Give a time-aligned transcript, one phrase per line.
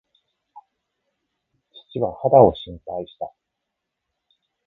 [1.91, 3.31] 父は肌を心配した。